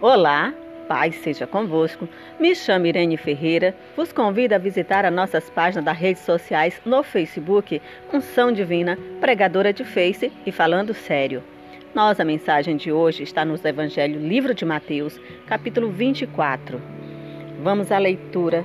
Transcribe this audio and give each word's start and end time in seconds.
Olá, 0.00 0.52
paz 0.88 1.14
seja 1.16 1.46
convosco. 1.46 2.08
Me 2.38 2.54
chamo 2.54 2.86
Irene 2.86 3.16
Ferreira. 3.16 3.74
Vos 3.96 4.12
convido 4.12 4.54
a 4.54 4.58
visitar 4.58 5.04
as 5.04 5.12
nossas 5.12 5.48
páginas 5.50 5.84
das 5.84 5.96
redes 5.96 6.22
sociais 6.22 6.80
no 6.84 7.02
Facebook, 7.04 7.80
Unção 8.12 8.52
Divina, 8.52 8.98
Pregadora 9.20 9.72
de 9.72 9.84
Face 9.84 10.32
e 10.44 10.50
Falando 10.50 10.92
Sério. 10.92 11.42
Nossa 11.94 12.24
mensagem 12.24 12.76
de 12.76 12.90
hoje 12.90 13.22
está 13.22 13.44
no 13.44 13.54
Evangelho 13.64 14.18
Livro 14.18 14.52
de 14.52 14.64
Mateus, 14.64 15.18
capítulo 15.46 15.88
24. 15.90 16.82
Vamos 17.62 17.92
à 17.92 17.98
leitura. 17.98 18.64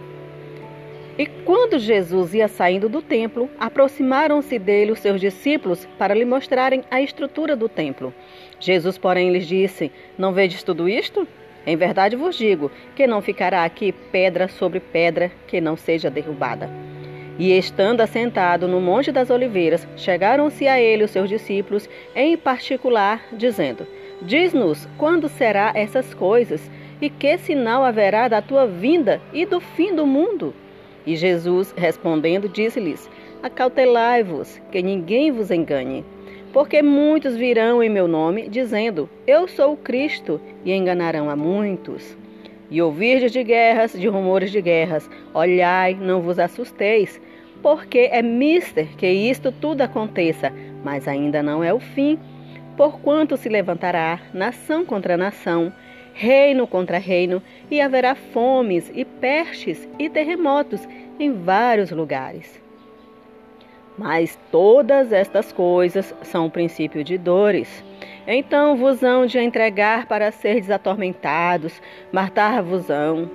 E 1.19 1.25
quando 1.25 1.77
Jesus 1.77 2.33
ia 2.33 2.47
saindo 2.47 2.87
do 2.87 3.01
templo, 3.01 3.49
aproximaram-se 3.59 4.57
dele 4.57 4.93
os 4.93 4.99
seus 4.99 5.19
discípulos 5.19 5.85
para 5.97 6.13
lhe 6.13 6.23
mostrarem 6.23 6.81
a 6.89 7.01
estrutura 7.01 7.57
do 7.57 7.67
templo. 7.67 8.13
Jesus, 8.57 8.97
porém, 8.97 9.29
lhes 9.29 9.45
disse: 9.45 9.91
Não 10.17 10.31
vedes 10.31 10.63
tudo 10.63 10.87
isto? 10.87 11.27
Em 11.67 11.75
verdade 11.75 12.15
vos 12.15 12.37
digo 12.37 12.71
que 12.95 13.05
não 13.05 13.21
ficará 13.21 13.65
aqui 13.65 13.91
pedra 13.91 14.47
sobre 14.47 14.79
pedra 14.79 15.29
que 15.45 15.59
não 15.59 15.75
seja 15.75 16.09
derrubada. 16.09 16.69
E 17.37 17.51
estando 17.51 17.99
assentado 17.99 18.65
no 18.65 18.79
Monte 18.79 19.11
das 19.11 19.29
Oliveiras, 19.29 19.85
chegaram-se 19.97 20.69
a 20.69 20.79
ele 20.79 21.03
os 21.03 21.11
seus 21.11 21.27
discípulos, 21.27 21.89
em 22.15 22.37
particular, 22.37 23.25
dizendo: 23.33 23.85
Diz-nos 24.21 24.87
quando 24.97 25.27
será 25.27 25.73
essas 25.75 26.13
coisas, 26.13 26.71
e 27.01 27.09
que 27.09 27.37
sinal 27.39 27.83
haverá 27.83 28.29
da 28.29 28.41
tua 28.41 28.65
vinda 28.65 29.19
e 29.33 29.45
do 29.45 29.59
fim 29.59 29.93
do 29.93 30.07
mundo? 30.07 30.55
E 31.05 31.15
Jesus, 31.15 31.73
respondendo, 31.77 32.49
disse-lhes: 32.49 33.09
Acautelai-vos, 33.41 34.59
que 34.71 34.81
ninguém 34.81 35.31
vos 35.31 35.49
engane. 35.51 36.03
Porque 36.51 36.81
muitos 36.81 37.35
virão 37.35 37.81
em 37.81 37.89
meu 37.89 38.07
nome, 38.07 38.49
dizendo: 38.49 39.09
Eu 39.25 39.47
sou 39.47 39.73
o 39.73 39.77
Cristo, 39.77 40.41
e 40.65 40.73
enganarão 40.73 41.29
a 41.29 41.35
muitos. 41.35 42.17
E 42.71 42.81
ouvirdes 42.81 43.31
de 43.31 43.43
guerras, 43.43 43.93
de 43.93 44.07
rumores 44.07 44.51
de 44.51 44.61
guerras, 44.61 45.09
olhai, 45.33 45.95
não 45.95 46.21
vos 46.21 46.37
assusteis, 46.37 47.19
porque 47.61 48.09
é 48.11 48.21
mister 48.21 48.87
que 48.95 49.07
isto 49.07 49.51
tudo 49.51 49.81
aconteça, 49.81 50.51
mas 50.83 51.07
ainda 51.07 51.41
não 51.41 51.63
é 51.63 51.73
o 51.73 51.79
fim. 51.79 52.19
Porquanto 52.77 53.35
se 53.35 53.49
levantará 53.49 54.19
nação 54.33 54.85
contra 54.85 55.17
nação, 55.17 55.73
reino 56.19 56.67
contra 56.67 56.97
reino, 56.97 57.41
e 57.71 57.79
haverá 57.79 58.13
fomes 58.13 58.91
e 58.93 59.05
pestes 59.05 59.87
e 59.97 60.09
terremotos 60.09 60.85
em 61.17 61.31
vários 61.31 61.91
lugares. 61.91 62.61
Mas 63.97 64.37
todas 64.51 65.13
estas 65.13 65.53
coisas 65.53 66.13
são 66.21 66.47
o 66.47 66.51
princípio 66.51 67.05
de 67.05 67.17
dores. 67.17 67.83
Então 68.27 68.75
vos 68.75 69.01
hão 69.01 69.25
de 69.25 69.39
entregar 69.39 70.07
para 70.07 70.29
seres 70.29 70.69
atormentados, 70.69 71.81
matar-vos-ão. 72.11 73.31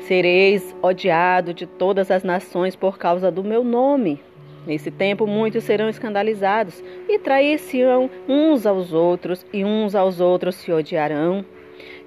Sereis 0.00 0.74
odiado 0.80 1.52
de 1.52 1.66
todas 1.66 2.10
as 2.10 2.22
nações 2.22 2.74
por 2.74 2.96
causa 2.96 3.30
do 3.30 3.44
meu 3.44 3.62
nome. 3.62 4.22
Nesse 4.66 4.90
tempo 4.90 5.26
muitos 5.26 5.64
serão 5.64 5.88
escandalizados 5.90 6.82
e 7.08 7.18
trair-se-ão 7.18 8.10
uns 8.26 8.64
aos 8.64 8.94
outros, 8.94 9.44
e 9.52 9.64
uns 9.64 9.94
aos 9.94 10.18
outros 10.18 10.56
se 10.56 10.72
odiarão. 10.72 11.44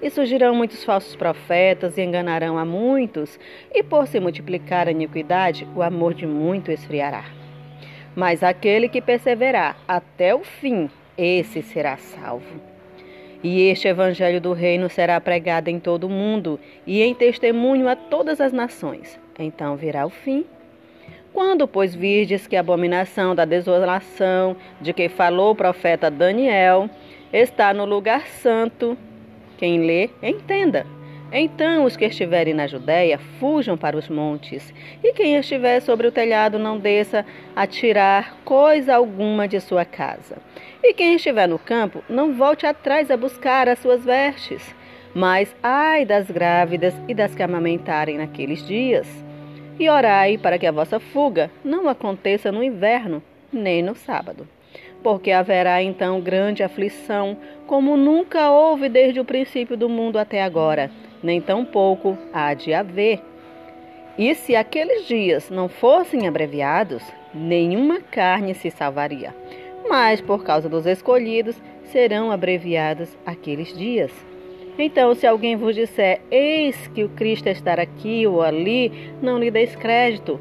E 0.02 0.10
surgirão 0.10 0.56
muitos 0.56 0.84
falsos 0.84 1.16
profetas 1.16 1.98
e 1.98 2.02
enganarão 2.02 2.58
a 2.58 2.66
muitos, 2.66 3.40
e 3.74 3.84
por 3.84 4.08
se 4.08 4.20
multiplicar 4.20 4.88
a 4.88 4.92
iniquidade, 4.92 5.68
o 5.76 5.82
amor 5.82 6.14
de 6.14 6.26
muito 6.26 6.72
esfriará. 6.72 7.26
Mas 8.16 8.44
aquele 8.44 8.90
que 8.90 9.02
perseverar 9.02 9.78
até 9.88 10.36
o 10.36 10.40
fim, 10.40 10.90
esse 11.18 11.62
será 11.62 11.98
salvo. 11.98 12.60
E 13.44 13.70
este 13.70 13.88
evangelho 13.88 14.40
do 14.40 14.54
reino 14.54 14.90
será 14.90 15.20
pregado 15.20 15.70
em 15.70 15.80
todo 15.80 16.06
o 16.06 16.10
mundo 16.10 16.60
e 16.86 17.02
em 17.02 17.16
testemunho 17.16 17.88
a 17.88 17.96
todas 17.96 18.40
as 18.40 18.54
nações. 18.54 19.20
Então 19.40 19.76
virá 19.76 20.06
o 20.06 20.10
fim. 20.10 20.46
Quando, 21.34 21.68
pois, 21.68 21.96
virdes 21.96 22.46
que 22.46 22.56
a 22.56 22.60
abominação 22.60 23.34
da 23.34 23.46
desolação 23.46 24.56
de 24.82 24.94
que 24.94 25.08
falou 25.08 25.52
o 25.52 25.56
profeta 25.56 26.12
Daniel 26.12 26.90
está 27.32 27.74
no 27.74 27.86
lugar 27.86 28.28
santo, 28.28 28.98
quem 29.62 29.86
lê, 29.86 30.10
entenda. 30.24 30.88
Então 31.32 31.86
os 31.86 31.96
que 31.96 32.06
estiverem 32.06 32.52
na 32.52 32.66
Judéia 32.66 33.20
fujam 33.40 33.78
para 33.78 33.96
os 33.96 34.10
montes, 34.10 34.74
e 35.04 35.14
quem 35.14 35.36
estiver 35.36 35.80
sobre 35.82 36.08
o 36.08 36.12
telhado 36.12 36.58
não 36.58 36.80
desça 36.80 37.24
a 37.56 37.68
tirar 37.68 38.38
coisa 38.44 38.96
alguma 38.96 39.48
de 39.48 39.62
sua 39.62 39.86
casa. 39.86 40.40
E 40.84 40.96
quem 40.96 41.14
estiver 41.14 41.48
no 41.48 41.60
campo 41.60 42.04
não 42.10 42.34
volte 42.34 42.66
atrás 42.66 43.12
a 43.12 43.16
buscar 43.16 43.70
as 43.70 43.78
suas 43.78 44.04
vestes. 44.04 44.76
Mas 45.14 45.56
ai 45.62 46.06
das 46.06 46.32
grávidas 46.32 46.96
e 47.08 47.14
das 47.14 47.36
que 47.36 47.44
amamentarem 47.44 48.18
naqueles 48.18 48.66
dias. 48.66 49.08
E 49.80 49.88
orai 49.88 50.40
para 50.40 50.58
que 50.58 50.66
a 50.66 50.72
vossa 50.72 51.00
fuga 51.00 51.52
não 51.64 51.88
aconteça 51.88 52.52
no 52.52 52.64
inverno, 52.64 53.22
nem 53.54 53.84
no 53.84 53.94
sábado 53.94 54.48
porque 55.04 55.32
haverá 55.32 55.82
então 55.82 56.22
grande 56.22 56.64
aflição, 56.64 57.38
como 57.66 57.98
nunca 57.98 58.52
houve 58.52 58.90
desde 58.90 59.20
o 59.20 59.26
princípio 59.26 59.76
do 59.76 59.90
mundo 59.90 60.18
até 60.18 60.44
agora, 60.44 60.92
nem 61.22 61.42
tampouco 61.42 62.18
há 62.34 62.54
de 62.54 62.74
haver. 62.74 63.22
E 64.18 64.36
se 64.36 64.56
aqueles 64.56 65.08
dias 65.08 65.50
não 65.50 65.68
fossem 65.68 66.28
abreviados, 66.28 67.04
nenhuma 67.34 68.02
carne 68.02 68.54
se 68.54 68.70
salvaria. 68.70 69.34
Mas 69.90 70.22
por 70.22 70.44
causa 70.44 70.70
dos 70.70 70.86
escolhidos, 70.86 71.62
serão 71.86 72.32
abreviados 72.32 73.18
aqueles 73.26 73.76
dias. 73.76 74.12
Então, 74.78 75.14
se 75.14 75.28
alguém 75.28 75.56
vos 75.56 75.76
disser, 75.76 76.22
eis 76.32 76.88
que 76.88 77.04
o 77.04 77.10
Cristo 77.10 77.48
está 77.48 77.74
aqui 77.74 78.26
ou 78.26 78.42
ali, 78.42 79.12
não 79.22 79.38
lhe 79.38 79.52
deis 79.52 79.76
crédito 79.76 80.40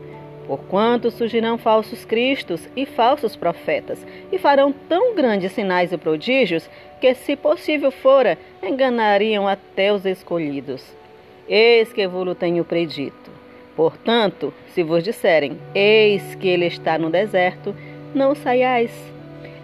Porquanto 0.50 1.12
surgirão 1.12 1.56
falsos 1.56 2.04
cristos 2.04 2.68
e 2.74 2.84
falsos 2.84 3.36
profetas, 3.36 4.04
e 4.32 4.36
farão 4.36 4.72
tão 4.72 5.14
grandes 5.14 5.52
sinais 5.52 5.92
e 5.92 5.96
prodígios 5.96 6.68
que, 7.00 7.14
se 7.14 7.36
possível 7.36 7.92
fora, 7.92 8.36
enganariam 8.60 9.46
até 9.46 9.92
os 9.92 10.04
escolhidos. 10.04 10.84
Eis 11.48 11.92
que 11.92 12.04
vos 12.08 12.36
tenho 12.36 12.64
predito. 12.64 13.30
Portanto, 13.76 14.52
se 14.74 14.82
vos 14.82 15.04
disserem, 15.04 15.56
eis 15.72 16.34
que 16.34 16.48
ele 16.48 16.66
está 16.66 16.98
no 16.98 17.10
deserto, 17.10 17.72
não 18.12 18.34
saiais. 18.34 18.90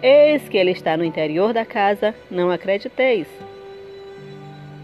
Eis 0.01 0.47
que 0.47 0.57
ele 0.57 0.71
está 0.71 0.95
no 0.95 1.03
interior 1.03 1.51
da 1.51 1.65
casa, 1.65 2.15
não 2.31 2.49
acrediteis. 2.49 3.27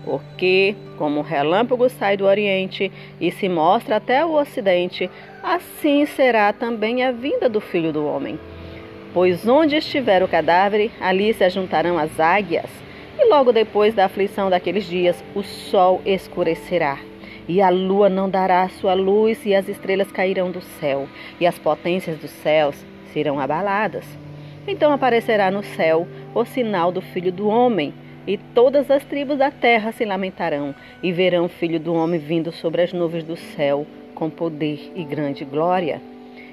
Porque, 0.03 0.75
como 0.97 1.21
o 1.21 1.23
relâmpago 1.23 1.87
sai 1.87 2.17
do 2.17 2.25
Oriente 2.25 2.91
e 3.21 3.31
se 3.31 3.47
mostra 3.47 3.95
até 3.95 4.25
o 4.25 4.33
Ocidente, 4.33 5.09
assim 5.43 6.05
será 6.05 6.53
também 6.53 7.03
a 7.03 7.11
vinda 7.11 7.49
do 7.49 7.59
Filho 7.59 7.91
do 7.91 8.05
Homem. 8.05 8.39
Pois 9.13 9.45
onde 9.45 9.75
estiver 9.75 10.23
o 10.23 10.27
cadáver, 10.27 10.89
ali 11.01 11.33
se 11.33 11.43
ajuntarão 11.43 11.99
as 11.99 12.17
águias. 12.17 12.69
E 13.19 13.25
logo 13.25 13.51
depois 13.51 13.93
da 13.93 14.05
aflição 14.05 14.49
daqueles 14.49 14.85
dias, 14.87 15.21
o 15.35 15.43
sol 15.43 16.01
escurecerá, 16.03 16.97
e 17.47 17.61
a 17.61 17.69
lua 17.69 18.09
não 18.09 18.27
dará 18.27 18.67
sua 18.69 18.95
luz, 18.95 19.45
e 19.45 19.53
as 19.53 19.67
estrelas 19.67 20.11
cairão 20.11 20.49
do 20.49 20.61
céu, 20.61 21.07
e 21.39 21.45
as 21.45 21.59
potências 21.59 22.17
dos 22.17 22.31
céus 22.31 22.75
serão 23.11 23.39
abaladas. 23.39 24.05
Então 24.67 24.91
aparecerá 24.91 25.51
no 25.51 25.61
céu 25.61 26.07
o 26.33 26.43
sinal 26.45 26.91
do 26.91 27.01
Filho 27.01 27.31
do 27.31 27.47
Homem 27.47 27.93
e 28.25 28.37
todas 28.37 28.89
as 28.89 29.03
tribos 29.03 29.37
da 29.37 29.51
terra 29.51 29.91
se 29.91 30.05
lamentarão 30.05 30.73
e 31.03 31.11
verão 31.11 31.45
o 31.45 31.49
filho 31.49 31.77
do 31.77 31.93
homem 31.93 32.17
vindo 32.17 32.53
sobre 32.53 32.81
as 32.81 32.93
nuvens 32.93 33.25
do 33.25 33.35
céu 33.35 33.85
com 34.13 34.29
poder 34.29 34.91
e 34.95 35.03
grande 35.03 35.43
glória. 35.43 36.01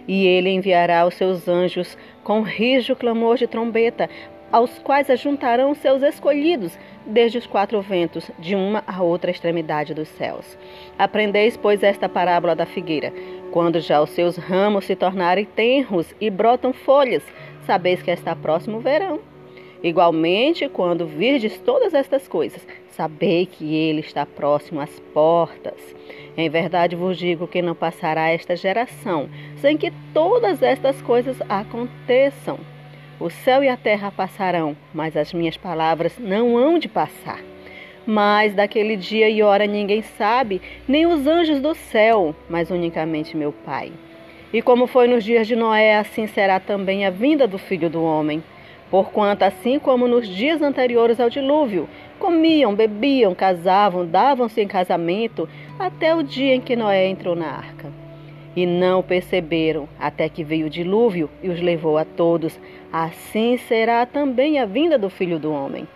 E 0.08 0.26
ele 0.26 0.50
enviará 0.50 1.06
os 1.06 1.14
seus 1.14 1.46
anjos 1.46 1.96
com 2.24 2.42
rijo 2.42 2.96
clamor 2.96 3.36
de 3.36 3.46
trombeta, 3.46 4.08
aos 4.50 4.78
quais 4.80 5.08
ajuntarão 5.08 5.74
seus 5.74 6.02
escolhidos 6.02 6.76
desde 7.06 7.38
os 7.38 7.46
quatro 7.46 7.80
ventos, 7.80 8.30
de 8.38 8.56
uma 8.56 8.82
a 8.86 9.02
outra 9.02 9.30
extremidade 9.30 9.94
dos 9.94 10.08
céus. 10.08 10.58
Aprendeis, 10.98 11.56
pois, 11.56 11.82
esta 11.82 12.08
parábola 12.08 12.54
da 12.54 12.66
figueira. 12.66 13.12
Quando 13.52 13.80
já 13.80 14.00
os 14.02 14.10
seus 14.10 14.36
ramos 14.36 14.84
se 14.84 14.96
tornarem 14.96 15.44
tenros 15.44 16.14
e 16.20 16.28
brotam 16.28 16.72
folhas, 16.72 17.22
sabeis 17.64 18.02
que 18.02 18.10
está 18.10 18.34
próximo 18.34 18.78
o 18.78 18.80
verão. 18.80 19.29
Igualmente, 19.82 20.68
quando 20.68 21.06
virdes 21.06 21.58
todas 21.58 21.94
estas 21.94 22.28
coisas, 22.28 22.66
sabei 22.90 23.46
que 23.46 23.74
ele 23.74 24.00
está 24.00 24.26
próximo 24.26 24.80
às 24.80 25.00
portas. 25.14 25.94
Em 26.36 26.50
verdade 26.50 26.94
vos 26.94 27.16
digo 27.16 27.46
que 27.46 27.62
não 27.62 27.74
passará 27.74 28.28
esta 28.28 28.54
geração 28.54 29.28
sem 29.56 29.78
que 29.78 29.90
todas 30.12 30.62
estas 30.62 31.00
coisas 31.00 31.40
aconteçam. 31.48 32.58
O 33.18 33.30
céu 33.30 33.64
e 33.64 33.68
a 33.68 33.76
terra 33.76 34.10
passarão, 34.10 34.76
mas 34.92 35.16
as 35.16 35.32
minhas 35.32 35.56
palavras 35.56 36.18
não 36.18 36.56
hão 36.56 36.78
de 36.78 36.88
passar. 36.88 37.40
Mas 38.06 38.54
daquele 38.54 38.96
dia 38.96 39.28
e 39.28 39.42
hora 39.42 39.66
ninguém 39.66 40.02
sabe, 40.02 40.60
nem 40.88 41.06
os 41.06 41.26
anjos 41.26 41.60
do 41.60 41.74
céu, 41.74 42.34
mas 42.48 42.70
unicamente 42.70 43.36
meu 43.36 43.52
Pai. 43.52 43.92
E 44.52 44.60
como 44.60 44.86
foi 44.86 45.06
nos 45.06 45.22
dias 45.22 45.46
de 45.46 45.54
Noé, 45.54 45.96
assim 45.96 46.26
será 46.26 46.58
também 46.58 47.06
a 47.06 47.10
vinda 47.10 47.46
do 47.46 47.56
Filho 47.56 47.88
do 47.88 48.02
Homem. 48.02 48.42
Porquanto, 48.90 49.44
assim 49.44 49.78
como 49.78 50.08
nos 50.08 50.26
dias 50.26 50.60
anteriores 50.60 51.20
ao 51.20 51.30
dilúvio, 51.30 51.88
Comiam, 52.20 52.74
bebiam, 52.74 53.34
casavam, 53.34 54.06
davam-se 54.06 54.60
em 54.60 54.68
casamento, 54.68 55.48
até 55.78 56.14
o 56.14 56.22
dia 56.22 56.54
em 56.54 56.60
que 56.60 56.76
Noé 56.76 57.08
entrou 57.08 57.34
na 57.34 57.46
arca. 57.46 57.90
E 58.54 58.66
não 58.66 59.02
perceberam, 59.02 59.88
até 59.98 60.28
que 60.28 60.44
veio 60.44 60.66
o 60.66 60.70
dilúvio 60.70 61.30
e 61.42 61.48
os 61.48 61.62
levou 61.62 61.96
a 61.96 62.04
todos. 62.04 62.60
Assim 62.92 63.56
será 63.56 64.04
também 64.04 64.58
a 64.58 64.66
vinda 64.66 64.98
do 64.98 65.08
filho 65.08 65.38
do 65.38 65.50
homem. 65.50 65.88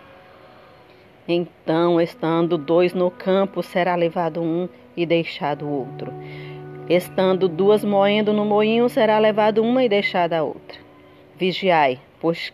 Então, 1.27 2.01
estando 2.01 2.57
dois 2.57 2.91
no 2.91 3.11
campo, 3.11 3.61
será 3.61 3.93
levado 3.93 4.41
um 4.41 4.67
e 4.97 5.05
deixado 5.05 5.65
o 5.65 5.71
outro. 5.71 6.11
Estando 6.89 7.47
duas 7.47 7.83
moendo 7.83 8.33
no 8.33 8.45
moinho, 8.45 8.89
será 8.89 9.19
levado 9.19 9.61
uma 9.61 9.83
e 9.83 9.89
deixada 9.89 10.39
a 10.39 10.43
outra. 10.43 10.79
Vigiai, 11.37 11.99
pois 12.19 12.51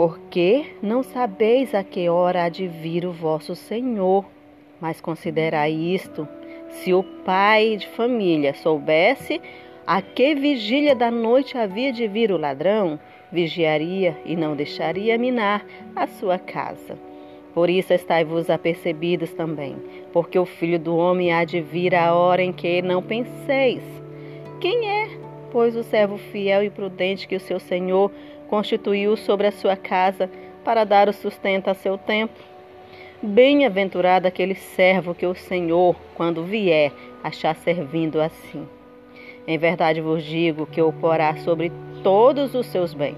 porque 0.00 0.64
não 0.80 1.02
sabeis 1.02 1.74
a 1.74 1.84
que 1.84 2.08
hora 2.08 2.44
há 2.44 2.48
de 2.48 2.66
vir 2.66 3.04
o 3.04 3.12
vosso 3.12 3.54
Senhor. 3.54 4.24
Mas 4.80 4.98
considerai 4.98 5.72
isto: 5.72 6.26
se 6.70 6.94
o 6.94 7.02
pai 7.02 7.76
de 7.76 7.86
família 7.86 8.54
soubesse 8.54 9.42
a 9.86 10.00
que 10.00 10.34
vigília 10.34 10.94
da 10.94 11.10
noite 11.10 11.58
havia 11.58 11.92
de 11.92 12.08
vir 12.08 12.32
o 12.32 12.38
ladrão, 12.38 12.98
vigiaria 13.30 14.16
e 14.24 14.34
não 14.36 14.56
deixaria 14.56 15.18
minar 15.18 15.66
a 15.94 16.06
sua 16.06 16.38
casa. 16.38 16.96
Por 17.52 17.68
isso 17.68 17.92
estai-vos 17.92 18.48
apercebidos 18.48 19.34
também, 19.34 19.76
porque 20.14 20.38
o 20.38 20.46
Filho 20.46 20.78
do 20.78 20.96
Homem 20.96 21.30
há 21.30 21.44
de 21.44 21.60
vir 21.60 21.94
a 21.94 22.14
hora 22.14 22.42
em 22.42 22.54
que 22.54 22.80
não 22.80 23.02
penseis. 23.02 23.82
Quem 24.62 24.88
é, 24.88 25.10
pois, 25.52 25.76
o 25.76 25.82
servo 25.82 26.16
fiel 26.16 26.64
e 26.64 26.70
prudente 26.70 27.28
que 27.28 27.36
o 27.36 27.40
seu 27.40 27.60
Senhor 27.60 28.10
constituiu 28.50 29.16
sobre 29.16 29.46
a 29.46 29.52
sua 29.52 29.76
casa 29.76 30.28
para 30.64 30.84
dar 30.84 31.08
o 31.08 31.12
sustento 31.12 31.68
a 31.68 31.74
seu 31.74 31.96
tempo? 31.96 32.34
Bem-aventurado 33.22 34.26
aquele 34.26 34.56
servo 34.56 35.14
que 35.14 35.24
o 35.24 35.34
Senhor, 35.34 35.94
quando 36.16 36.42
vier, 36.42 36.92
achar 37.22 37.54
servindo 37.54 38.20
assim. 38.20 38.66
Em 39.46 39.56
verdade 39.56 40.00
vos 40.00 40.24
digo 40.24 40.66
que 40.66 40.82
o 40.82 40.92
porá 40.92 41.36
sobre 41.36 41.70
todos 42.02 42.54
os 42.54 42.66
seus 42.66 42.92
bens. 42.92 43.16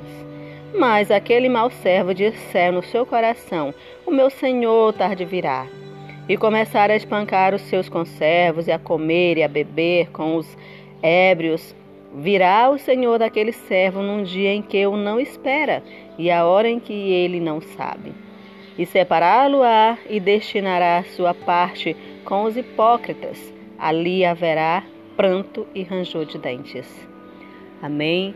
Mas 0.74 1.10
aquele 1.10 1.48
mau 1.48 1.70
servo 1.70 2.14
disser 2.14 2.72
no 2.72 2.82
seu 2.82 3.06
coração: 3.06 3.74
O 4.06 4.10
meu 4.10 4.30
senhor 4.30 4.92
tarde 4.92 5.24
virá. 5.24 5.66
E 6.28 6.36
começar 6.36 6.90
a 6.90 6.96
espancar 6.96 7.54
os 7.54 7.62
seus 7.62 7.88
conservos, 7.88 8.68
e 8.68 8.72
a 8.72 8.78
comer 8.78 9.38
e 9.38 9.42
a 9.42 9.48
beber 9.48 10.10
com 10.10 10.36
os 10.36 10.56
ébrios. 11.02 11.74
Virá 12.14 12.70
o 12.70 12.78
senhor 12.78 13.18
daquele 13.18 13.52
servo 13.52 14.02
num 14.02 14.22
dia 14.22 14.52
em 14.52 14.62
que 14.62 14.86
o 14.86 14.96
não 14.96 15.18
espera, 15.18 15.82
e 16.18 16.30
a 16.30 16.44
hora 16.44 16.68
em 16.68 16.78
que 16.78 16.92
ele 16.92 17.40
não 17.40 17.60
sabe. 17.60 18.12
E 18.78 18.84
separá-lo-á 18.84 19.98
e 20.08 20.20
destinará 20.20 21.02
sua 21.04 21.34
parte 21.34 21.96
com 22.24 22.44
os 22.44 22.56
hipócritas. 22.56 23.52
Ali 23.78 24.24
haverá 24.24 24.84
pranto 25.16 25.66
e 25.74 25.82
ranjor 25.82 26.24
de 26.26 26.38
dentes. 26.38 27.08
Amém. 27.82 28.34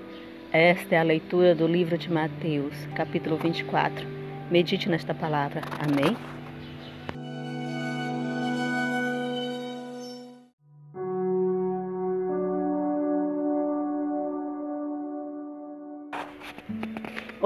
Esta 0.53 0.95
é 0.95 0.99
a 0.99 1.03
leitura 1.03 1.55
do 1.55 1.67
livro 1.67 1.99
de 1.99 2.11
Mateus, 2.11 2.87
capítulo 2.95 3.37
24. 3.37 4.07
Medite 4.51 4.89
nesta 4.89 5.15
palavra. 5.15 5.61
Amém. 5.81 6.17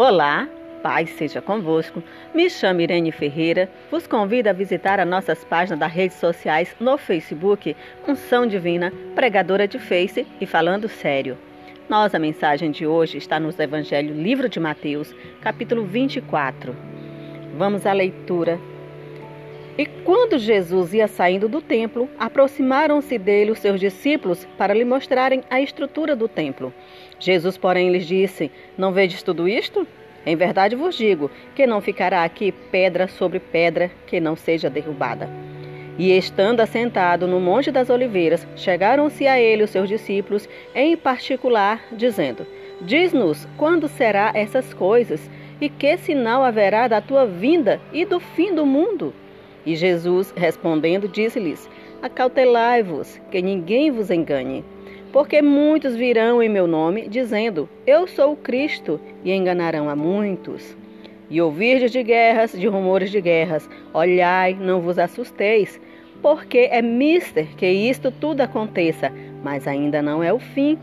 Olá, 0.02 0.48
paz 0.82 1.10
seja 1.10 1.42
convosco. 1.42 2.02
Me 2.34 2.48
chamo 2.48 2.80
Irene 2.80 3.12
Ferreira. 3.12 3.68
Vos 3.90 4.06
convido 4.06 4.48
a 4.48 4.52
visitar 4.54 4.98
as 4.98 5.06
nossas 5.06 5.44
páginas 5.44 5.78
das 5.78 5.92
redes 5.92 6.16
sociais 6.16 6.74
no 6.80 6.96
Facebook, 6.96 7.76
Unção 8.08 8.46
Divina, 8.46 8.90
Pregadora 9.14 9.68
de 9.68 9.78
Face 9.78 10.26
e 10.40 10.46
Falando 10.46 10.88
Sério. 10.88 11.36
Nós, 11.86 12.14
a 12.14 12.18
mensagem 12.18 12.70
de 12.70 12.86
hoje 12.86 13.18
está 13.18 13.38
no 13.38 13.50
Evangelho 13.50 14.14
Livro 14.14 14.48
de 14.48 14.58
Mateus, 14.58 15.14
capítulo 15.42 15.84
24. 15.84 16.74
Vamos 17.58 17.84
à 17.84 17.92
leitura. 17.92 18.58
E 19.80 19.86
quando 20.04 20.38
Jesus 20.38 20.92
ia 20.92 21.08
saindo 21.08 21.48
do 21.48 21.62
templo, 21.62 22.06
aproximaram-se 22.18 23.16
dele 23.16 23.50
os 23.50 23.60
seus 23.60 23.80
discípulos 23.80 24.46
para 24.58 24.74
lhe 24.74 24.84
mostrarem 24.84 25.42
a 25.48 25.58
estrutura 25.58 26.14
do 26.14 26.28
templo. 26.28 26.70
Jesus, 27.18 27.56
porém, 27.56 27.90
lhes 27.90 28.06
disse: 28.06 28.50
Não 28.76 28.92
vedes 28.92 29.22
tudo 29.22 29.48
isto? 29.48 29.88
Em 30.26 30.36
verdade 30.36 30.76
vos 30.76 30.94
digo 30.94 31.30
que 31.54 31.66
não 31.66 31.80
ficará 31.80 32.24
aqui 32.24 32.52
pedra 32.52 33.08
sobre 33.08 33.40
pedra 33.40 33.90
que 34.06 34.20
não 34.20 34.36
seja 34.36 34.68
derrubada. 34.68 35.30
E 35.96 36.14
estando 36.14 36.60
assentado 36.60 37.26
no 37.26 37.40
Monte 37.40 37.70
das 37.70 37.88
Oliveiras, 37.88 38.46
chegaram-se 38.56 39.26
a 39.26 39.40
ele 39.40 39.62
os 39.62 39.70
seus 39.70 39.88
discípulos, 39.88 40.46
em 40.74 40.94
particular, 40.94 41.82
dizendo: 41.92 42.46
Diz-nos 42.82 43.48
quando 43.56 43.88
será 43.88 44.30
essas 44.34 44.74
coisas, 44.74 45.30
e 45.58 45.70
que 45.70 45.96
sinal 45.96 46.44
haverá 46.44 46.86
da 46.86 47.00
tua 47.00 47.24
vinda 47.24 47.80
e 47.94 48.04
do 48.04 48.20
fim 48.20 48.54
do 48.54 48.66
mundo? 48.66 49.14
E 49.64 49.76
Jesus, 49.76 50.32
respondendo, 50.36 51.08
disse-lhes: 51.08 51.68
Acautelai-vos, 52.02 53.20
que 53.30 53.42
ninguém 53.42 53.90
vos 53.90 54.10
engane. 54.10 54.64
Porque 55.12 55.42
muitos 55.42 55.96
virão 55.96 56.42
em 56.42 56.48
meu 56.48 56.66
nome, 56.66 57.08
dizendo: 57.08 57.68
Eu 57.86 58.06
sou 58.06 58.32
o 58.32 58.36
Cristo, 58.36 59.00
e 59.24 59.32
enganarão 59.32 59.88
a 59.88 59.96
muitos. 59.96 60.76
E 61.28 61.40
ouvirdes 61.40 61.92
de 61.92 62.02
guerras, 62.02 62.52
de 62.52 62.66
rumores 62.66 63.10
de 63.10 63.20
guerras, 63.20 63.68
olhai, 63.94 64.56
não 64.58 64.80
vos 64.80 64.98
assusteis, 64.98 65.80
porque 66.20 66.68
é 66.70 66.82
mister 66.82 67.46
que 67.56 67.66
isto 67.66 68.10
tudo 68.10 68.40
aconteça, 68.40 69.12
mas 69.42 69.68
ainda 69.68 70.02
não 70.02 70.22
é 70.22 70.32
o 70.32 70.38
fim. 70.38 70.78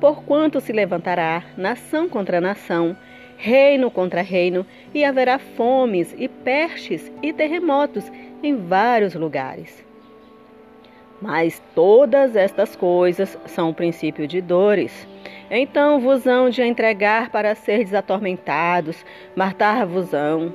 Porquanto 0.00 0.60
se 0.60 0.72
levantará 0.72 1.44
nação 1.56 2.08
contra 2.08 2.40
nação, 2.40 2.96
reino 3.36 3.90
contra 3.90 4.22
reino, 4.22 4.66
e 4.92 5.04
haverá 5.04 5.38
fomes 5.38 6.14
e 6.18 6.28
pestes 6.28 7.12
e 7.22 7.32
terremotos 7.32 8.10
em 8.42 8.56
vários 8.56 9.14
lugares. 9.14 9.84
Mas 11.20 11.62
todas 11.74 12.36
estas 12.36 12.76
coisas 12.76 13.38
são 13.46 13.70
o 13.70 13.74
princípio 13.74 14.26
de 14.26 14.40
dores. 14.40 15.06
Então 15.50 16.00
vos 16.00 16.26
hão 16.26 16.50
de 16.50 16.62
entregar 16.62 17.30
para 17.30 17.54
seres 17.54 17.94
atormentados, 17.94 19.04
matar-vos-ão, 19.34 20.52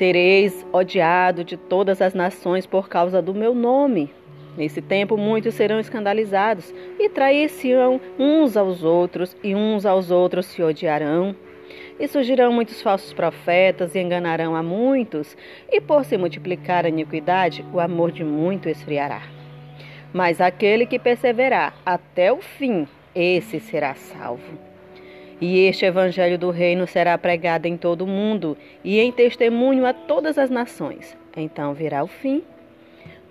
Sereis 0.00 0.64
odiado 0.72 1.44
de 1.44 1.56
todas 1.56 2.00
as 2.00 2.14
nações 2.14 2.64
por 2.64 2.88
causa 2.88 3.20
do 3.20 3.34
meu 3.34 3.54
nome. 3.54 4.10
Nesse 4.56 4.82
tempo 4.82 5.16
muitos 5.16 5.54
serão 5.54 5.78
escandalizados 5.78 6.74
e 6.98 7.08
trair-se-ão 7.08 8.00
uns 8.18 8.56
aos 8.56 8.82
outros, 8.82 9.36
e 9.42 9.54
uns 9.54 9.86
aos 9.86 10.10
outros 10.10 10.46
se 10.46 10.62
odiarão. 10.62 11.34
E 11.98 12.08
surgirão 12.08 12.52
muitos 12.52 12.82
falsos 12.82 13.12
profetas 13.12 13.94
e 13.94 14.00
enganarão 14.00 14.56
a 14.56 14.62
muitos, 14.62 15.36
e 15.70 15.80
por 15.80 16.04
se 16.04 16.16
multiplicar 16.16 16.84
a 16.84 16.88
iniquidade, 16.88 17.64
o 17.72 17.78
amor 17.78 18.10
de 18.10 18.24
muito 18.24 18.68
esfriará. 18.68 19.22
Mas 20.12 20.40
aquele 20.40 20.86
que 20.86 20.98
perseverar 20.98 21.74
até 21.86 22.32
o 22.32 22.38
fim, 22.38 22.88
esse 23.14 23.60
será 23.60 23.94
salvo. 23.94 24.58
E 25.40 25.60
este 25.60 25.86
evangelho 25.86 26.38
do 26.38 26.50
reino 26.50 26.86
será 26.86 27.16
pregado 27.16 27.66
em 27.66 27.76
todo 27.76 28.02
o 28.02 28.06
mundo 28.06 28.58
e 28.84 28.98
em 28.98 29.10
testemunho 29.10 29.86
a 29.86 29.92
todas 29.94 30.36
as 30.36 30.50
nações. 30.50 31.16
Então 31.34 31.72
virá 31.72 32.04
o 32.04 32.06
fim. 32.06 32.42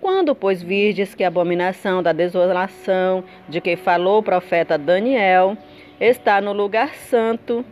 Quando, 0.00 0.34
pois, 0.34 0.62
virdes 0.62 1.14
que 1.14 1.22
a 1.22 1.28
abominação 1.28 2.02
da 2.02 2.12
desolação 2.12 3.22
de 3.48 3.60
que 3.60 3.76
falou 3.76 4.20
o 4.20 4.22
profeta 4.22 4.78
Daniel 4.78 5.56
está 6.00 6.40
no 6.40 6.52
lugar 6.52 6.94
santo, 6.94 7.64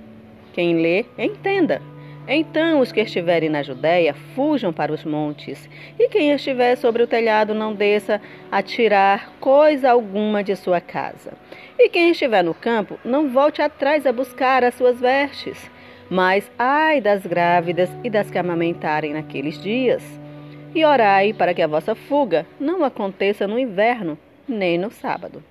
quem 0.52 0.80
lê, 0.80 1.06
entenda. 1.16 1.80
Então 2.30 2.80
os 2.80 2.92
que 2.92 3.00
estiverem 3.00 3.48
na 3.48 3.62
Judéia 3.62 4.12
fujam 4.34 4.70
para 4.70 4.92
os 4.92 5.02
montes, 5.02 5.66
e 5.98 6.08
quem 6.08 6.30
estiver 6.32 6.76
sobre 6.76 7.02
o 7.02 7.06
telhado 7.06 7.54
não 7.54 7.74
desça 7.74 8.20
a 8.52 8.60
tirar 8.60 9.32
coisa 9.40 9.90
alguma 9.90 10.44
de 10.44 10.54
sua 10.54 10.78
casa. 10.78 11.32
E 11.78 11.88
quem 11.88 12.10
estiver 12.10 12.44
no 12.44 12.52
campo 12.52 12.98
não 13.02 13.30
volte 13.30 13.62
atrás 13.62 14.04
a 14.04 14.12
buscar 14.12 14.62
as 14.62 14.74
suas 14.74 15.00
vestes. 15.00 15.70
Mas 16.10 16.50
ai 16.58 17.00
das 17.00 17.24
grávidas 17.24 17.88
e 18.04 18.10
das 18.10 18.30
que 18.30 18.36
amamentarem 18.36 19.14
naqueles 19.14 19.58
dias. 19.62 20.02
E 20.74 20.84
orai 20.84 21.32
para 21.32 21.54
que 21.54 21.62
a 21.62 21.66
vossa 21.66 21.94
fuga 21.94 22.46
não 22.58 22.84
aconteça 22.84 23.46
no 23.46 23.58
inverno, 23.58 24.18
nem 24.46 24.78
no 24.78 24.90
sábado 24.90 25.42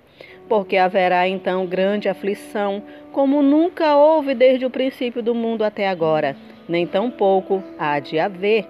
porque 0.48 0.76
haverá 0.76 1.28
então 1.28 1.66
grande 1.66 2.08
aflição, 2.08 2.82
como 3.12 3.42
nunca 3.42 3.96
houve 3.96 4.34
desde 4.34 4.64
o 4.64 4.70
princípio 4.70 5.22
do 5.22 5.34
mundo 5.34 5.62
até 5.62 5.88
agora, 5.88 6.34
nem 6.68 6.86
tampouco 6.86 7.62
há 7.78 8.00
de 8.00 8.18
haver. 8.18 8.66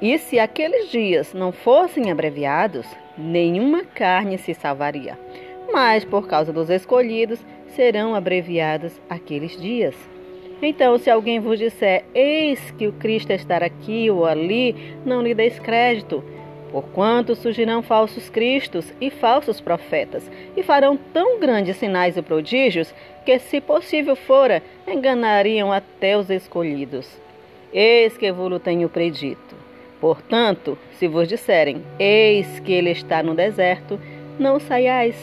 E 0.00 0.16
se 0.18 0.38
aqueles 0.38 0.90
dias 0.90 1.34
não 1.34 1.50
fossem 1.50 2.10
abreviados, 2.10 2.86
nenhuma 3.18 3.82
carne 3.82 4.38
se 4.38 4.54
salvaria. 4.54 5.18
Mas 5.72 6.04
por 6.04 6.28
causa 6.28 6.52
dos 6.52 6.70
escolhidos 6.70 7.44
serão 7.68 8.14
abreviados 8.14 9.00
aqueles 9.08 9.60
dias. 9.60 9.96
Então, 10.62 10.96
se 10.98 11.10
alguém 11.10 11.38
vos 11.38 11.58
disser, 11.58 12.04
eis 12.14 12.70
que 12.72 12.86
o 12.86 12.92
Cristo 12.92 13.30
está 13.30 13.58
aqui 13.58 14.10
ou 14.10 14.24
ali, 14.24 14.96
não 15.04 15.22
lhe 15.22 15.34
deis 15.34 15.58
crédito. 15.58 16.24
Porquanto 16.72 17.34
surgirão 17.34 17.82
falsos 17.82 18.28
cristos 18.28 18.92
e 19.00 19.08
falsos 19.08 19.60
profetas, 19.60 20.28
e 20.56 20.62
farão 20.62 20.96
tão 20.96 21.38
grandes 21.38 21.76
sinais 21.76 22.16
e 22.16 22.22
prodígios, 22.22 22.92
que, 23.24 23.38
se 23.38 23.60
possível 23.60 24.16
fora, 24.16 24.62
enganariam 24.86 25.72
até 25.72 26.16
os 26.16 26.28
escolhidos. 26.30 27.08
Eis 27.72 28.16
que 28.16 28.32
vos 28.32 28.60
tenho 28.62 28.88
predito. 28.88 29.54
Portanto, 30.00 30.76
se 30.92 31.06
vos 31.06 31.28
disserem, 31.28 31.82
eis 31.98 32.60
que 32.60 32.72
ele 32.72 32.90
está 32.90 33.22
no 33.22 33.34
deserto, 33.34 34.00
não 34.38 34.58
saiais. 34.58 35.16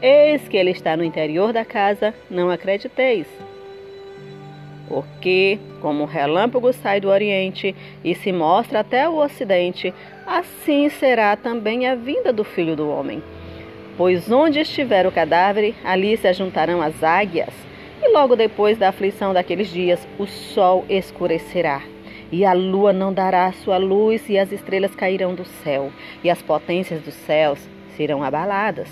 Eis 0.00 0.46
que 0.48 0.56
ele 0.56 0.70
está 0.70 0.96
no 0.96 1.04
interior 1.04 1.52
da 1.52 1.64
casa, 1.64 2.14
não 2.30 2.50
acrediteis. 2.50 3.26
Porque, 4.88 5.58
como 5.82 6.04
o 6.04 6.06
relâmpago 6.06 6.72
sai 6.72 6.98
do 7.00 7.08
Oriente 7.08 7.76
e 8.02 8.14
se 8.14 8.32
mostra 8.32 8.80
até 8.80 9.08
o 9.08 9.16
Ocidente, 9.16 9.92
assim 10.26 10.88
será 10.88 11.36
também 11.36 11.86
a 11.86 11.94
vinda 11.94 12.32
do 12.32 12.42
Filho 12.42 12.74
do 12.74 12.88
Homem. 12.88 13.22
Pois 13.98 14.30
onde 14.30 14.60
estiver 14.60 15.06
o 15.06 15.12
cadáver, 15.12 15.74
ali 15.84 16.16
se 16.16 16.26
ajuntarão 16.26 16.80
as 16.80 17.02
águias. 17.02 17.52
E 18.02 18.12
logo 18.12 18.34
depois 18.36 18.78
da 18.78 18.88
aflição 18.88 19.34
daqueles 19.34 19.68
dias, 19.68 20.06
o 20.18 20.26
sol 20.26 20.84
escurecerá, 20.88 21.82
e 22.30 22.44
a 22.44 22.52
lua 22.52 22.92
não 22.92 23.12
dará 23.12 23.50
sua 23.52 23.76
luz, 23.76 24.28
e 24.28 24.38
as 24.38 24.52
estrelas 24.52 24.94
cairão 24.94 25.34
do 25.34 25.44
céu, 25.44 25.90
e 26.22 26.30
as 26.30 26.40
potências 26.40 27.02
dos 27.02 27.14
céus 27.14 27.58
serão 27.96 28.22
abaladas. 28.22 28.88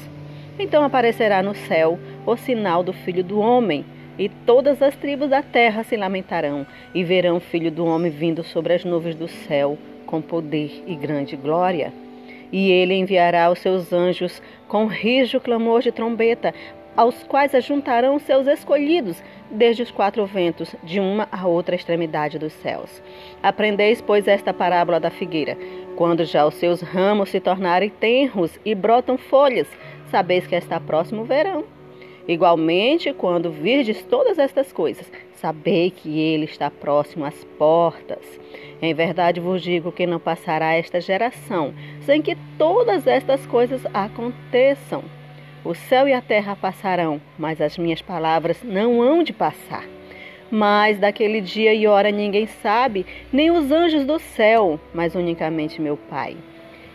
Então 0.59 0.83
aparecerá 0.83 1.43
no 1.43 1.55
céu 1.55 1.99
o 2.27 2.37
sinal 2.37 2.83
do 2.83 2.93
Filho 2.93 3.23
do 3.23 3.39
Homem, 3.39 3.85
e 4.19 4.29
todas 4.29 4.83
as 4.83 4.97
tribos 4.97 5.31
da 5.31 5.43
terra 5.43 5.83
se 5.85 5.97
lamentarão, 5.97 6.67
e 6.95 7.05
verão 7.05 7.37
o 7.37 7.41
Filho 7.41 7.71
do 7.71 7.85
Homem 7.85 8.11
vindo 8.11 8.43
sobre 8.43 8.75
as 8.75 8.85
nuvens 8.85 9.15
do 9.15 9.29
céu, 9.29 9.77
com 10.07 10.23
poder 10.23 10.83
e 10.87 10.95
grande 10.95 11.37
glória. 11.37 11.93
E 12.53 12.71
ele 12.71 12.95
enviará 12.95 13.51
os 13.51 13.59
seus 13.59 13.93
anjos 13.93 14.41
com 14.69 14.87
rijo 14.87 15.41
clamor 15.41 15.83
de 15.83 15.93
trombeta, 15.93 16.55
aos 16.97 17.23
quais 17.25 17.55
ajuntarão 17.55 18.19
seus 18.19 18.47
escolhidos 18.47 19.23
desde 19.51 19.83
os 19.83 19.91
quatro 19.91 20.25
ventos, 20.25 20.75
de 20.83 20.99
uma 20.99 21.29
a 21.31 21.47
outra 21.47 21.77
extremidade 21.77 22.39
dos 22.39 22.55
céus. 22.55 23.03
Aprendeis, 23.43 24.01
pois, 24.01 24.27
esta 24.27 24.55
parábola 24.55 24.99
da 24.99 25.11
figueira. 25.11 25.59
Quando 25.95 26.25
já 26.25 26.47
os 26.47 26.55
seus 26.55 26.81
ramos 26.81 27.29
se 27.29 27.39
tornarem 27.39 27.91
tenros 27.91 28.59
e 28.65 28.75
brotam 28.75 29.19
folhas, 29.19 29.69
sabeis 30.11 30.47
que 30.47 30.55
está 30.55 30.81
próximo 30.81 31.23
o 31.23 31.27
verão. 31.27 31.76
Igualmente, 32.29 33.13
quando 33.13 33.51
virdes 33.51 34.03
todas 34.03 34.39
estas 34.39 34.73
coisas, 34.73 35.11
sabei 35.35 35.91
que 35.91 36.19
ele 36.19 36.45
está 36.45 36.71
próximo 36.71 37.25
às 37.25 37.45
portas. 37.57 38.19
Em 38.83 38.93
verdade 38.93 39.41
vos 39.41 39.63
digo 39.63 39.93
que 39.93 40.07
não 40.07 40.19
passará 40.19 40.75
esta 40.75 41.01
geração 41.01 41.73
sem 42.01 42.21
que 42.21 42.37
todas 42.59 43.07
estas 43.07 43.47
coisas 43.47 43.81
aconteçam. 43.95 45.05
O 45.65 45.75
céu 45.75 46.09
e 46.09 46.13
a 46.13 46.21
terra 46.21 46.57
passarão, 46.57 47.21
mas 47.39 47.61
as 47.61 47.79
minhas 47.79 48.03
palavras 48.03 48.63
não 48.63 49.03
hão 49.03 49.23
de 49.23 49.33
passar. 49.33 49.85
Mas 50.51 50.99
daquele 50.99 51.41
dia 51.41 51.75
e 51.75 51.87
hora 51.87 52.11
ninguém 52.11 52.47
sabe, 52.47 53.05
nem 53.33 53.51
os 53.51 53.73
anjos 53.73 54.05
do 54.05 54.19
céu, 54.19 54.79
mas 54.95 55.15
unicamente 55.15 55.81
meu 55.81 55.97
Pai. 55.97 56.37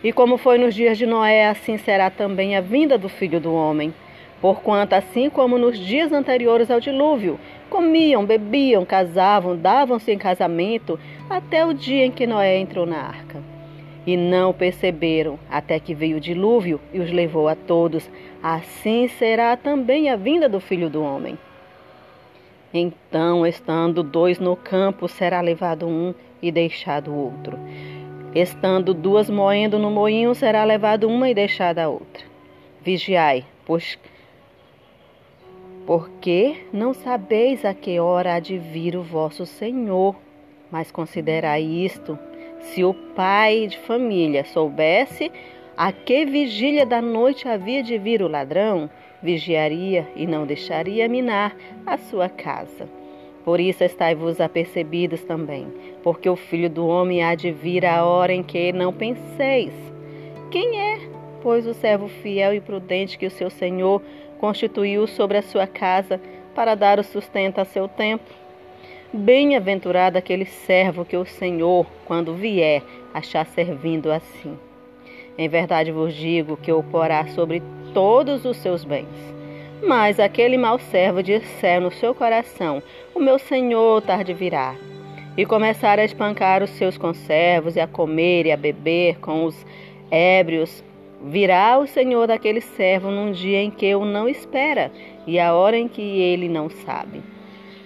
E 0.02 0.12
como 0.12 0.36
foi 0.36 0.58
nos 0.58 0.74
dias 0.74 0.98
de 0.98 1.06
Noé, 1.06 1.46
assim 1.46 1.76
será 1.76 2.10
também 2.10 2.56
a 2.56 2.60
vinda 2.60 2.96
do 2.96 3.08
Filho 3.08 3.38
do 3.38 3.54
Homem. 3.54 3.92
Porquanto, 4.42 4.94
assim 4.94 5.30
como 5.30 5.56
nos 5.56 5.78
dias 5.78 6.12
anteriores 6.12 6.68
ao 6.68 6.80
dilúvio, 6.80 7.38
comiam, 7.70 8.26
bebiam, 8.26 8.84
casavam, 8.84 9.56
davam-se 9.56 10.10
em 10.10 10.18
casamento, 10.18 10.98
até 11.30 11.64
o 11.64 11.72
dia 11.72 12.04
em 12.04 12.10
que 12.10 12.26
Noé 12.26 12.58
entrou 12.58 12.84
na 12.84 12.98
arca. 12.98 13.40
E 14.04 14.16
não 14.16 14.52
perceberam, 14.52 15.38
até 15.48 15.78
que 15.78 15.94
veio 15.94 16.16
o 16.16 16.20
dilúvio 16.20 16.80
e 16.92 16.98
os 16.98 17.12
levou 17.12 17.46
a 17.46 17.54
todos. 17.54 18.10
Assim 18.42 19.06
será 19.06 19.56
também 19.56 20.10
a 20.10 20.16
vinda 20.16 20.48
do 20.48 20.58
filho 20.58 20.90
do 20.90 21.00
homem. 21.00 21.38
Então, 22.74 23.46
estando 23.46 24.02
dois 24.02 24.40
no 24.40 24.56
campo, 24.56 25.06
será 25.06 25.40
levado 25.40 25.86
um 25.86 26.12
e 26.42 26.50
deixado 26.50 27.12
o 27.12 27.16
outro. 27.16 27.56
Estando 28.34 28.92
duas 28.92 29.30
moendo 29.30 29.78
no 29.78 29.88
moinho, 29.88 30.34
será 30.34 30.64
levado 30.64 31.08
uma 31.08 31.30
e 31.30 31.34
deixada 31.34 31.84
a 31.84 31.88
outra. 31.88 32.24
Vigiai, 32.82 33.44
pois 33.64 33.96
porque 35.86 36.64
não 36.72 36.94
sabeis 36.94 37.64
a 37.64 37.74
que 37.74 37.98
hora 37.98 38.34
há 38.34 38.40
de 38.40 38.58
vir 38.58 38.96
o 38.96 39.02
vosso 39.02 39.44
Senhor. 39.44 40.14
Mas 40.70 40.90
considerai 40.90 41.62
isto: 41.62 42.18
se 42.60 42.84
o 42.84 42.94
pai 42.94 43.66
de 43.66 43.78
família 43.78 44.44
soubesse 44.44 45.30
a 45.76 45.90
que 45.90 46.24
vigília 46.24 46.84
da 46.84 47.00
noite 47.00 47.48
havia 47.48 47.82
de 47.82 47.98
vir 47.98 48.22
o 48.22 48.28
ladrão, 48.28 48.90
vigiaria 49.22 50.06
e 50.14 50.26
não 50.26 50.46
deixaria 50.46 51.08
minar 51.08 51.56
a 51.86 51.96
sua 51.96 52.28
casa. 52.28 52.88
Por 53.44 53.58
isso 53.58 53.82
estai-vos 53.82 54.40
apercebidos 54.40 55.22
também, 55.24 55.66
porque 56.02 56.28
o 56.28 56.36
filho 56.36 56.70
do 56.70 56.86
homem 56.86 57.24
há 57.24 57.34
de 57.34 57.50
vir 57.50 57.84
a 57.84 58.04
hora 58.04 58.32
em 58.32 58.42
que 58.42 58.72
não 58.72 58.92
penseis. 58.92 59.72
Quem 60.50 60.78
é, 60.78 61.00
pois, 61.42 61.66
o 61.66 61.74
servo 61.74 62.06
fiel 62.06 62.54
e 62.54 62.60
prudente 62.60 63.18
que 63.18 63.26
o 63.26 63.30
seu 63.30 63.50
senhor 63.50 64.00
constituiu 64.42 65.06
sobre 65.06 65.38
a 65.38 65.42
sua 65.42 65.68
casa 65.68 66.20
para 66.52 66.74
dar 66.74 66.98
o 66.98 67.04
sustento 67.04 67.60
a 67.60 67.64
seu 67.64 67.86
tempo. 67.86 68.24
Bem-aventurado 69.12 70.18
aquele 70.18 70.44
servo 70.44 71.04
que 71.04 71.16
o 71.16 71.24
Senhor, 71.24 71.86
quando 72.04 72.34
vier, 72.34 72.82
achar 73.14 73.46
servindo 73.46 74.10
assim. 74.10 74.58
Em 75.38 75.48
verdade 75.48 75.92
vos 75.92 76.12
digo 76.12 76.56
que 76.56 76.72
o 76.72 76.82
porá 76.82 77.24
sobre 77.28 77.62
todos 77.94 78.44
os 78.44 78.56
seus 78.56 78.82
bens. 78.82 79.06
Mas 79.80 80.18
aquele 80.18 80.58
mau 80.58 80.76
servo 80.76 81.22
disser 81.22 81.80
no 81.80 81.92
seu 81.92 82.12
coração: 82.12 82.82
O 83.14 83.20
meu 83.20 83.38
senhor 83.38 84.02
tarde 84.02 84.34
virá. 84.34 84.74
E 85.36 85.46
começar 85.46 86.00
a 86.00 86.04
espancar 86.04 86.64
os 86.64 86.70
seus 86.70 86.98
conservos, 86.98 87.76
e 87.76 87.80
a 87.80 87.86
comer 87.86 88.46
e 88.46 88.50
a 88.50 88.56
beber 88.56 89.20
com 89.20 89.44
os 89.44 89.64
ébrios, 90.10 90.82
Virá 91.24 91.78
o 91.78 91.86
Senhor 91.86 92.26
daquele 92.26 92.60
servo 92.60 93.10
num 93.10 93.30
dia 93.30 93.62
em 93.62 93.70
que 93.70 93.94
o 93.94 94.04
não 94.04 94.28
espera 94.28 94.90
e 95.26 95.38
a 95.38 95.54
hora 95.54 95.78
em 95.78 95.86
que 95.86 96.02
ele 96.02 96.48
não 96.48 96.68
sabe. 96.68 97.22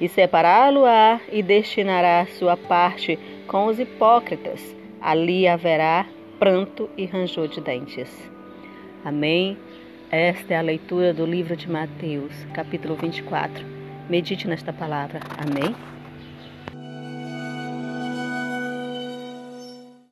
E 0.01 0.09
separá-lo-á 0.09 1.21
e 1.31 1.43
destinará 1.43 2.27
sua 2.27 2.57
parte 2.57 3.19
com 3.47 3.67
os 3.67 3.79
hipócritas. 3.79 4.75
Ali 5.01 5.47
haverá 5.47 6.07
pranto 6.39 6.89
e 6.97 7.05
ranger 7.05 7.49
de 7.49 7.61
dentes. 7.61 8.31
Amém. 9.05 9.57
Esta 10.11 10.55
é 10.55 10.57
a 10.59 10.63
leitura 10.63 11.13
do 11.13 11.27
livro 11.27 11.57
de 11.57 11.71
Mateus, 11.71 12.33
capítulo 12.55 12.95
24. 12.95 13.65
Medite 14.09 14.47
nesta 14.47 14.73
palavra. 14.73 15.21
Amém. 15.39 15.96